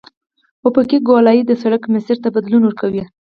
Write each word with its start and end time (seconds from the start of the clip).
افقي 0.69 0.97
ګولایي 1.07 1.41
د 1.45 1.51
سرک 1.61 1.81
مسیر 1.93 2.17
ته 2.23 2.29
بدلون 2.35 2.61
ورکوي 2.65 3.03